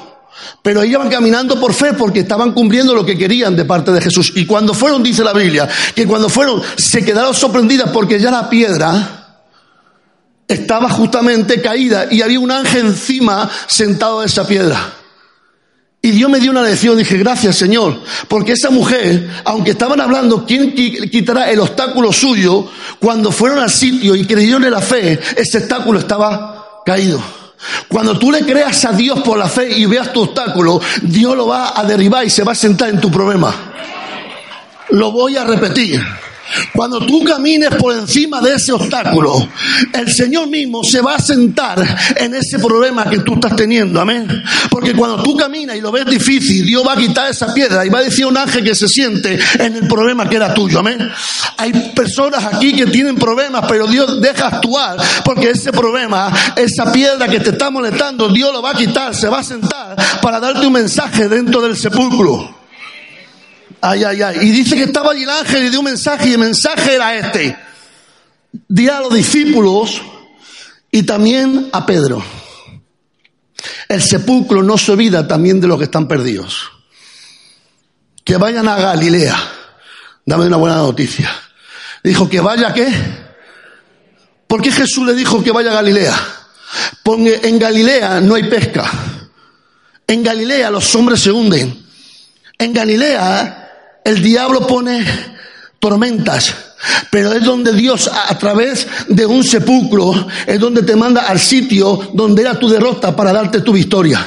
[0.62, 4.00] Pero ellas iban caminando por fe porque estaban cumpliendo lo que querían de parte de
[4.00, 4.34] Jesús.
[4.36, 8.48] Y cuando fueron, dice la Biblia, que cuando fueron se quedaron sorprendidas porque ya la
[8.48, 9.40] piedra
[10.46, 15.03] estaba justamente caída y había un ángel encima sentado en esa piedra.
[16.04, 20.44] Y Dios me dio una lección, dije, gracias Señor, porque esa mujer, aunque estaban hablando,
[20.44, 22.68] ¿quién quitará el obstáculo suyo?
[23.00, 27.22] Cuando fueron al sitio y creyeron en la fe, ese obstáculo estaba caído.
[27.88, 31.46] Cuando tú le creas a Dios por la fe y veas tu obstáculo, Dios lo
[31.46, 33.54] va a derribar y se va a sentar en tu problema.
[34.90, 36.04] Lo voy a repetir.
[36.74, 39.48] Cuando tú camines por encima de ese obstáculo,
[39.92, 41.82] el Señor mismo se va a sentar
[42.16, 44.28] en ese problema que tú estás teniendo, amén.
[44.70, 47.88] Porque cuando tú caminas y lo ves difícil, Dios va a quitar esa piedra y
[47.88, 50.80] va a decir a un ángel que se siente en el problema que era tuyo,
[50.80, 51.10] amén.
[51.56, 57.28] Hay personas aquí que tienen problemas, pero Dios deja actuar porque ese problema, esa piedra
[57.28, 60.66] que te está molestando, Dios lo va a quitar, se va a sentar para darte
[60.66, 62.63] un mensaje dentro del sepulcro.
[63.86, 64.38] Ay, ay, ay.
[64.40, 67.14] Y dice que estaba allí el ángel y dio un mensaje y el mensaje era
[67.16, 67.54] este.
[68.66, 70.00] Di a los discípulos
[70.90, 72.24] y también a Pedro.
[73.86, 76.70] El sepulcro no se olvida también de los que están perdidos.
[78.24, 79.36] Que vayan a Galilea.
[80.24, 81.30] Dame una buena noticia.
[82.02, 82.88] Dijo que vaya qué.
[84.46, 86.18] ¿Por qué Jesús le dijo que vaya a Galilea?
[87.02, 88.90] Porque en Galilea no hay pesca.
[90.06, 91.84] En Galilea los hombres se hunden.
[92.58, 93.60] En Galilea
[94.04, 95.04] el diablo pone
[95.78, 96.54] tormentas,
[97.10, 102.10] pero es donde Dios a través de un sepulcro es donde te manda al sitio
[102.12, 104.24] donde era tu derrota para darte tu victoria.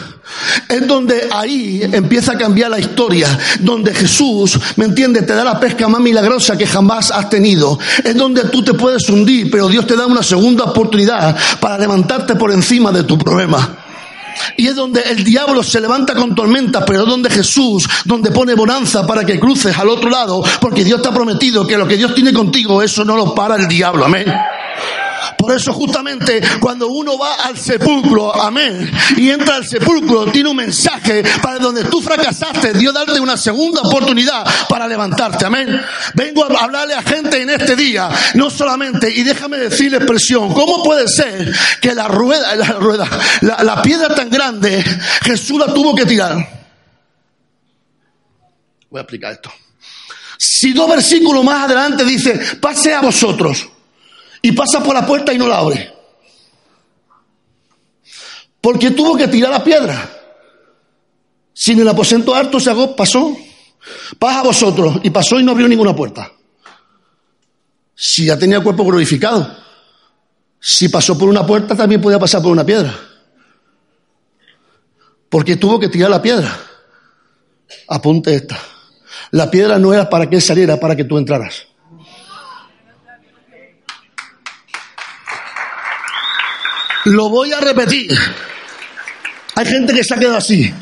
[0.68, 3.28] Es donde ahí empieza a cambiar la historia,
[3.60, 5.26] donde Jesús, ¿me entiendes?
[5.26, 7.80] Te da la pesca más milagrosa que jamás has tenido.
[8.04, 12.36] Es donde tú te puedes hundir, pero Dios te da una segunda oportunidad para levantarte
[12.36, 13.87] por encima de tu problema.
[14.58, 18.56] Y es donde el diablo se levanta con tormenta, pero es donde Jesús, donde pone
[18.56, 21.98] bonanza para que cruces al otro lado, porque Dios te ha prometido que lo que
[21.98, 24.06] Dios tiene contigo, eso no lo para el diablo.
[24.06, 24.26] Amén.
[25.38, 30.56] Por eso justamente cuando uno va al sepulcro, amén, y entra al sepulcro, tiene un
[30.56, 35.80] mensaje para donde tú fracasaste, Dios darte una segunda oportunidad para levantarte, amén.
[36.16, 40.84] Vengo a hablarle a gente en este día, no solamente, y déjame decirle expresión, ¿cómo
[40.84, 43.08] puede ser que la rueda, la rueda,
[43.42, 44.84] la, la piedra tan grande,
[45.22, 46.36] Jesús la tuvo que tirar?
[48.90, 49.52] Voy a explicar esto.
[50.38, 53.68] Si dos versículos más adelante dice, pase a vosotros
[54.42, 55.94] y pasa por la puerta y no la abre.
[58.62, 60.10] Porque tuvo que tirar la piedra.
[61.54, 63.36] Si en el aposento harto se agó, pasó.
[64.20, 65.00] Pasa a vosotros.
[65.04, 66.32] Y pasó y no abrió ninguna puerta.
[67.96, 69.58] Si ya tenía el cuerpo glorificado.
[70.60, 72.94] Si pasó por una puerta, también podía pasar por una piedra.
[75.30, 76.60] Porque tuvo que tirar la piedra.
[77.88, 78.60] Apunte esta.
[79.32, 81.68] La piedra no era para que saliera, para que tú entraras.
[87.06, 88.12] Lo voy a repetir.
[89.56, 90.74] Hay gente que se ha quedado así.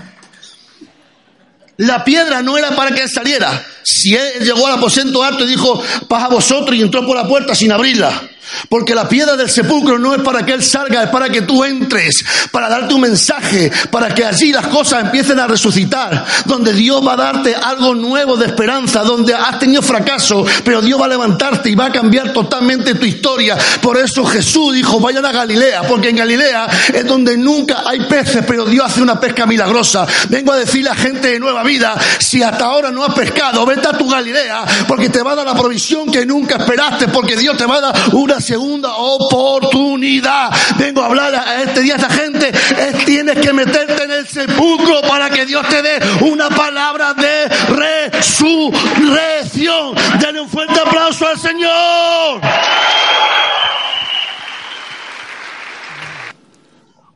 [1.78, 3.66] La piedra no era para que él saliera.
[3.84, 7.28] Si él llegó al aposento alto y dijo, paz a vosotros y entró por la
[7.28, 8.30] puerta sin abrirla.
[8.70, 11.64] Porque la piedra del sepulcro no es para que Él salga, es para que tú
[11.64, 17.06] entres, para darte un mensaje, para que allí las cosas empiecen a resucitar, donde Dios
[17.06, 21.10] va a darte algo nuevo de esperanza, donde has tenido fracaso, pero Dios va a
[21.10, 23.58] levantarte y va a cambiar totalmente tu historia.
[23.82, 28.44] Por eso Jesús dijo, vayan a Galilea, porque en Galilea es donde nunca hay peces,
[28.48, 30.06] pero Dios hace una pesca milagrosa.
[30.30, 33.88] Vengo a decirle a gente de nueva vida, si hasta ahora no has pescado, vete
[33.88, 37.58] a tu Galilea, porque te va a dar la provisión que nunca esperaste, porque Dios
[37.58, 40.52] te va a dar una segunda oportunidad.
[40.78, 42.50] Vengo a hablar a este día a esta gente.
[42.50, 47.50] Es, tienes que meterte en el sepulcro para que Dios te dé una palabra de
[47.50, 49.96] resurrección.
[50.20, 52.42] Denle un fuerte aplauso al Señor.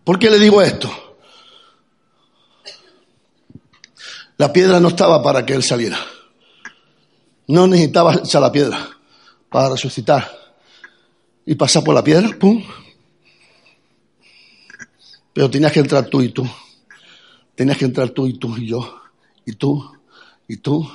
[0.03, 0.89] ¿Por qué le digo esto?
[4.37, 5.99] La piedra no estaba para que él saliera.
[7.47, 8.87] No necesitaba echar la piedra
[9.49, 10.38] para resucitar
[11.49, 12.63] y pasar por la piedra, pum.
[15.33, 16.47] Pero tenías que entrar tú y tú.
[17.55, 19.01] Tenías que entrar tú y tú y yo.
[19.47, 19.83] Y tú,
[20.47, 20.87] y tú,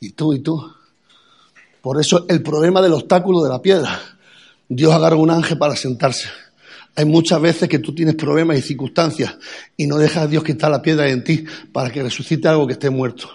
[0.00, 0.72] y tú y tú.
[1.80, 4.00] Por eso el problema del obstáculo de la piedra.
[4.68, 6.26] Dios agarra un ángel para sentarse.
[6.96, 9.36] Hay muchas veces que tú tienes problemas y circunstancias
[9.76, 12.72] y no dejas a Dios quitar la piedra en ti para que resucite algo que
[12.72, 13.30] esté muerto.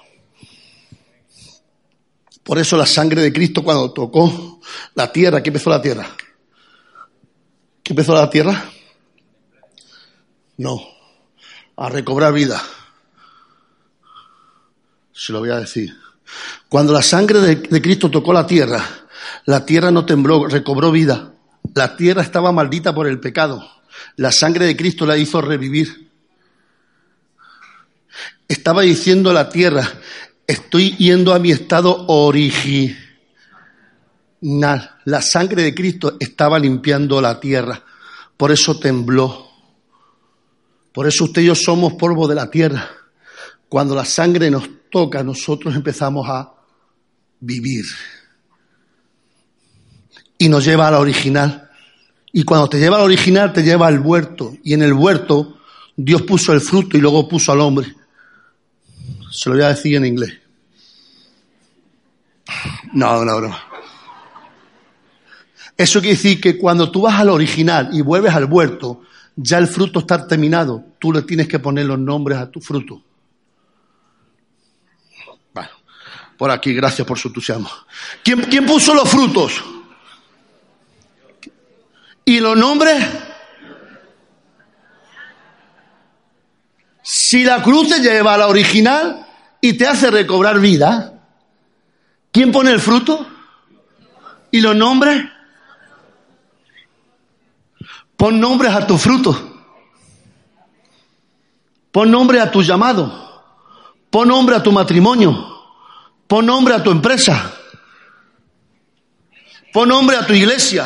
[2.44, 4.60] Por eso la sangre de Cristo cuando tocó
[4.96, 6.14] la tierra, ¿qué empezó la tierra?
[7.92, 8.72] ¿Qué empezó la tierra?
[10.56, 10.82] No,
[11.76, 12.64] a recobrar vida.
[15.12, 15.94] Se lo voy a decir.
[16.70, 18.82] Cuando la sangre de, Cristo tocó la tierra,
[19.44, 21.34] la tierra no tembló, recobró vida.
[21.76, 23.70] La tierra estaba maldita por el pecado.
[24.16, 26.10] La sangre de Cristo la hizo revivir.
[28.48, 29.86] Estaba diciendo la tierra,
[30.48, 33.11] estoy yendo a mi estado original
[34.42, 37.84] la sangre de Cristo estaba limpiando la tierra.
[38.36, 39.48] Por eso tembló.
[40.92, 42.90] Por eso usted y yo somos polvo de la tierra.
[43.70, 46.54] Cuando la sangre nos toca, nosotros empezamos a
[47.40, 47.86] vivir.
[50.38, 51.70] Y nos lleva a la original.
[52.34, 54.58] Y cuando te lleva al original, te lleva al huerto.
[54.64, 55.60] Y en el huerto,
[55.96, 57.96] Dios puso el fruto y luego puso al hombre.
[59.32, 60.34] Se lo voy a decir en inglés.
[62.94, 63.71] No, no, no.
[65.78, 69.02] Eso quiere decir que cuando tú vas al original y vuelves al huerto,
[69.36, 70.84] ya el fruto está terminado.
[71.00, 73.02] Tú le tienes que poner los nombres a tu fruto.
[75.54, 75.70] Bueno,
[76.38, 77.70] por aquí, gracias por su entusiasmo.
[78.24, 79.64] ¿Quién, quién puso los frutos?
[82.26, 83.04] ¿Y los nombres?
[87.02, 89.26] Si la cruz te lleva a la original
[89.60, 91.26] y te hace recobrar vida,
[92.32, 93.28] ¿quién pone el fruto?
[94.52, 95.26] ¿Y los nombres?
[98.22, 99.34] Pon nombres a tu fruto.
[101.92, 103.10] Pon nombre a tu llamado.
[104.12, 105.34] Pon nombre a tu matrimonio.
[106.28, 107.52] Pon nombre a tu empresa.
[109.74, 110.86] Pon nombre a tu iglesia.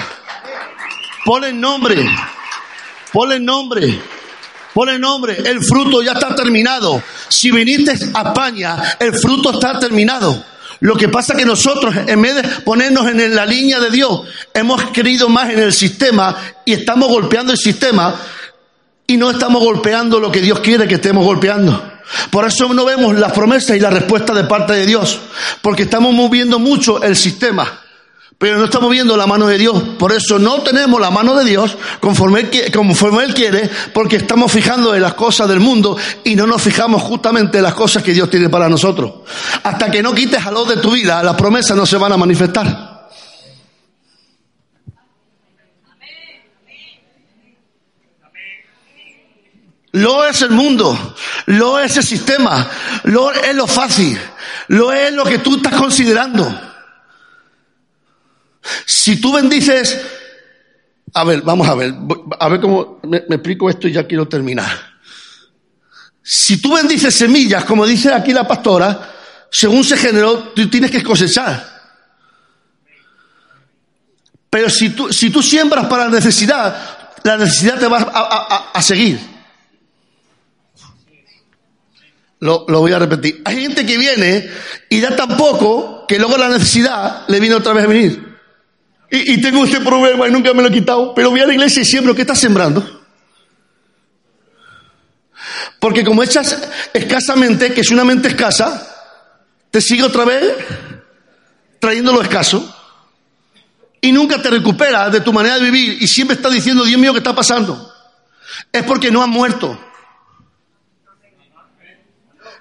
[1.26, 2.08] Ponle nombre.
[3.12, 4.02] Ponle nombre.
[4.74, 5.36] Ponle nombre.
[5.36, 7.04] El fruto ya está terminado.
[7.28, 10.41] Si viniste a España, el fruto está terminado.
[10.86, 14.21] Lo que pasa es que nosotros, en vez de ponernos en la línea de Dios,
[14.54, 18.21] hemos querido más en el sistema y estamos golpeando el sistema
[19.08, 21.91] y no estamos golpeando lo que Dios quiere que estemos golpeando.
[22.30, 25.21] Por eso no vemos las promesas y la respuesta de parte de Dios,
[25.63, 27.82] porque estamos moviendo mucho el sistema
[28.38, 29.82] pero no estamos viendo la mano de Dios.
[29.98, 34.52] Por eso no tenemos la mano de Dios conforme Él, conforme él quiere, porque estamos
[34.52, 38.13] fijando en las cosas del mundo y no nos fijamos justamente en las cosas que
[38.13, 39.13] Dios tiene para nosotros.
[39.63, 42.17] Hasta que no quites a los de tu vida, las promesas no se van a
[42.17, 42.95] manifestar.
[49.93, 52.69] Lo es el mundo, lo es el sistema,
[53.04, 54.19] lo es lo fácil,
[54.67, 56.74] lo es lo que tú estás considerando.
[58.86, 59.99] Si tú bendices,
[61.13, 61.93] a ver, vamos a ver,
[62.39, 64.95] a ver cómo me, explico esto y ya quiero terminar.
[66.21, 69.13] Si tú bendices semillas, como dice aquí la pastora,
[69.49, 71.74] según se generó, tú tienes que cosechar.
[74.49, 77.99] Pero si tú, si tú siembras para necesidad, la necesidad te va
[78.74, 79.20] a, seguir.
[82.39, 83.41] Lo, lo, voy a repetir.
[83.45, 84.49] Hay gente que viene
[84.89, 88.34] y da tan poco que luego la necesidad le viene otra vez a venir.
[89.18, 91.82] Y, tengo este problema y nunca me lo he quitado, pero voy a la iglesia
[91.82, 92.13] y siembro.
[92.13, 93.03] ¿Qué estás sembrando?
[95.80, 98.88] Porque como echas escasamente, que es una mente escasa,
[99.72, 100.55] te sigue otra vez
[101.80, 102.76] trayendo lo escaso
[104.01, 107.13] y nunca te recuperas de tu manera de vivir y siempre estás diciendo, Dios mío,
[107.13, 107.93] ¿qué está pasando?
[108.72, 109.80] Es porque no has muerto.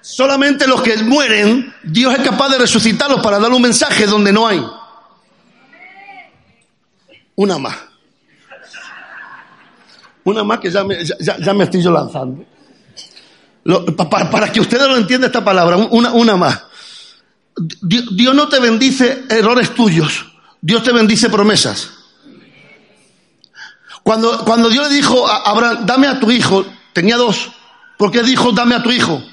[0.01, 4.47] Solamente los que mueren, Dios es capaz de resucitarlos para dar un mensaje donde no
[4.47, 4.63] hay.
[7.35, 7.75] Una más.
[10.23, 12.45] Una más que ya me, ya, me estoy yo lanzando.
[14.09, 16.63] para, que ustedes lo entiendan esta palabra, una, una más.
[17.81, 20.25] Dios no te bendice errores tuyos,
[20.61, 21.91] Dios te bendice promesas.
[24.03, 27.51] Cuando, cuando Dios le dijo a Abraham, dame a tu hijo, tenía dos.
[27.97, 29.23] ¿Por qué dijo, dame a tu hijo?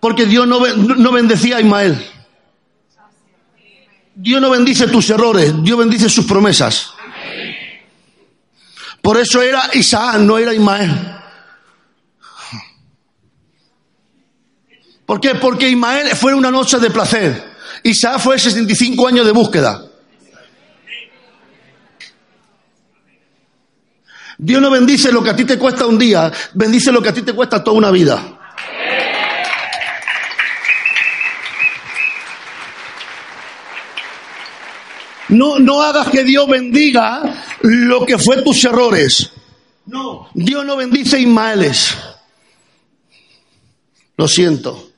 [0.00, 2.13] Porque Dios no, no bendecía a Ismael.
[4.14, 6.92] Dios no bendice tus errores, Dios bendice sus promesas.
[9.02, 10.90] Por eso era Isaac, no era Ismael.
[15.04, 15.34] ¿Por qué?
[15.34, 17.54] Porque Ismael fue una noche de placer.
[17.82, 19.84] Isaac fue 65 años de búsqueda.
[24.38, 27.14] Dios no bendice lo que a ti te cuesta un día, bendice lo que a
[27.14, 28.43] ti te cuesta toda una vida.
[35.34, 37.22] No, no hagas que Dios bendiga
[37.62, 39.30] lo que fue tus errores.
[39.86, 41.94] No, Dios no bendice Ismaeles.
[44.16, 44.90] Lo siento.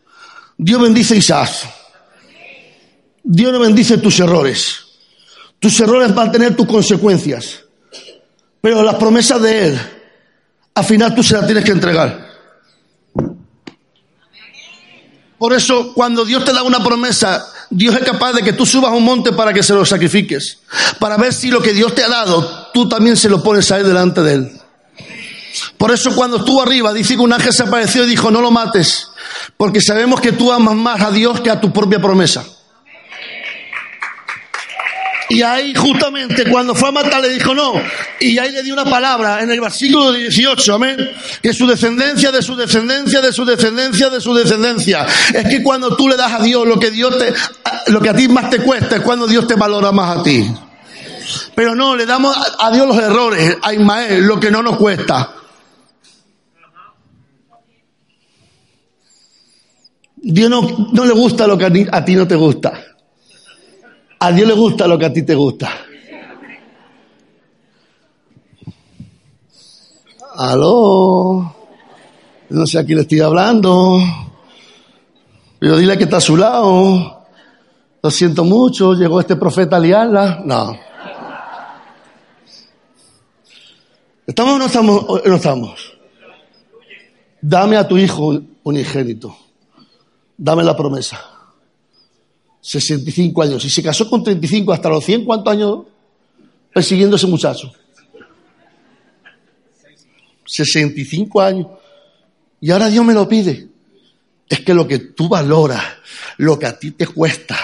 [0.58, 1.50] Dios bendice Isaac.
[3.22, 4.84] Dios no bendice tus errores.
[5.58, 7.64] Tus errores van a tener tus consecuencias.
[8.60, 9.80] Pero las promesas de Él,
[10.74, 12.25] al final tú se las tienes que entregar.
[15.38, 18.92] Por eso, cuando Dios te da una promesa, Dios es capaz de que tú subas
[18.92, 20.58] a un monte para que se lo sacrifiques.
[20.98, 23.82] Para ver si lo que Dios te ha dado, tú también se lo pones ahí
[23.82, 24.60] delante de Él.
[25.78, 28.50] Por eso cuando estuvo arriba, dice que un ángel se apareció y dijo, no lo
[28.50, 29.08] mates,
[29.56, 32.44] porque sabemos que tú amas más a Dios que a tu propia promesa.
[35.28, 37.74] Y ahí justamente cuando fue a matar le dijo no.
[38.20, 41.10] Y ahí le dio una palabra en el versículo 18, amén.
[41.42, 45.06] Que su descendencia, de su descendencia, de su descendencia, de su descendencia.
[45.34, 47.34] Es que cuando tú le das a Dios lo que Dios te,
[47.90, 50.48] lo que a ti más te cuesta es cuando Dios te valora más a ti.
[51.56, 55.32] Pero no, le damos a Dios los errores, a Ismael, lo que no nos cuesta.
[60.16, 62.95] Dios no, no le gusta lo que a ti no te gusta.
[64.18, 65.70] A Dios le gusta lo que a ti te gusta.
[70.36, 71.54] Aló.
[72.48, 73.98] No sé a quién le estoy hablando.
[75.58, 77.24] Pero dile que está a su lado.
[78.02, 80.42] Lo siento mucho, llegó este profeta a liarla.
[80.44, 80.78] No.
[84.26, 85.04] ¿Estamos o no estamos?
[85.24, 85.92] no estamos?
[87.40, 89.36] Dame a tu hijo unigénito.
[90.36, 91.35] Dame la promesa.
[92.66, 93.64] 65 años.
[93.64, 95.78] Y se casó con 35 hasta los 100, ¿cuántos años
[96.74, 97.72] persiguiendo a ese muchacho?
[100.44, 101.68] 65 años.
[102.60, 103.68] Y ahora Dios me lo pide.
[104.48, 105.82] Es que lo que tú valoras,
[106.38, 107.56] lo que a ti te cuesta,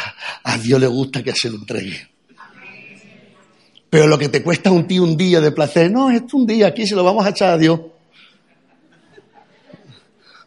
[0.44, 2.08] a Dios le gusta que se lo entregue.
[3.90, 6.68] Pero lo que te cuesta un tío un día de placer, no, es un día,
[6.68, 7.80] aquí se lo vamos a echar a Dios.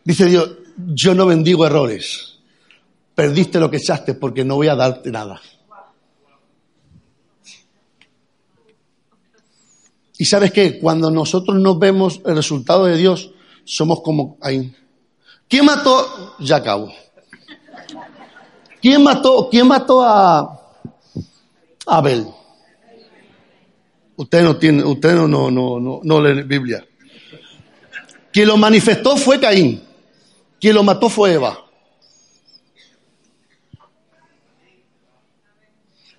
[0.05, 2.34] Dice Dios, yo no bendigo errores.
[3.15, 5.41] Perdiste lo que echaste porque no voy a darte nada.
[10.17, 13.31] Y sabes qué, cuando nosotros no vemos el resultado de Dios,
[13.65, 14.73] somos como ahí.
[15.47, 16.35] ¿Quién mató?
[16.39, 16.91] Ya acabo.
[18.81, 20.61] ¿Quién mató, quién mató a
[21.87, 22.27] Abel?
[24.15, 26.85] Usted no tiene, usted no, no, no, no, no lee Biblia.
[28.31, 29.83] Quien lo manifestó fue Caín.
[30.59, 31.64] Quien lo mató fue Eva.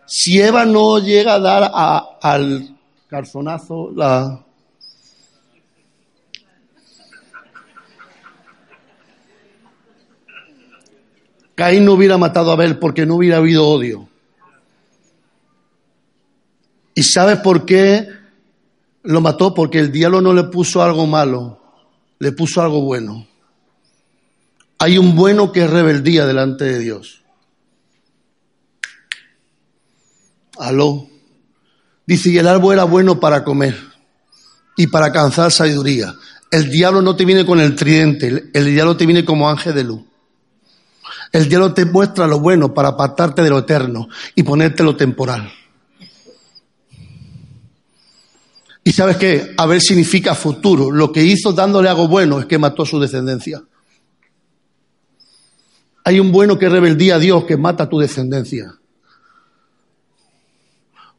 [0.06, 1.70] Si Eva no llega a dar
[2.22, 2.76] al
[3.08, 4.42] calzonazo la...
[11.56, 14.08] Caín no hubiera matado a Abel porque no hubiera habido odio.
[16.94, 18.08] ¿Y sabes por qué
[19.02, 19.54] lo mató?
[19.54, 21.60] Porque el diablo no le puso algo malo,
[22.18, 23.26] le puso algo bueno.
[24.78, 27.22] Hay un bueno que es rebeldía delante de Dios.
[30.58, 31.08] Aló.
[32.06, 33.76] Dice, y el árbol era bueno para comer
[34.76, 36.14] y para alcanzar sabiduría.
[36.50, 39.84] El diablo no te viene con el tridente, el diablo te viene como ángel de
[39.84, 40.02] luz.
[41.32, 45.52] El diablo te muestra lo bueno para apartarte de lo eterno y ponerte lo temporal.
[48.84, 49.52] Y sabes qué?
[49.56, 50.92] Abel significa futuro.
[50.92, 53.60] Lo que hizo dándole algo bueno es que mató a su descendencia.
[56.04, 58.78] Hay un bueno que rebeldía a Dios que mata a tu descendencia.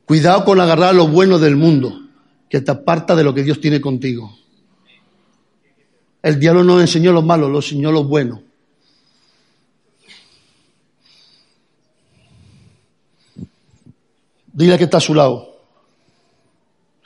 [0.08, 2.00] Cuidado con agarrar lo bueno del mundo,
[2.50, 4.38] que te aparta de lo que Dios tiene contigo.
[6.24, 8.42] El diablo no enseñó lo malo, lo enseñó lo bueno.
[14.54, 15.60] Dile que está a su lado.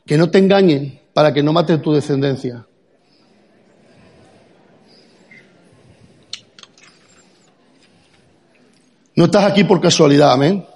[0.06, 2.68] Que no te engañen para que no maten tu descendencia.
[9.16, 10.71] No estás aquí por casualidad, amén.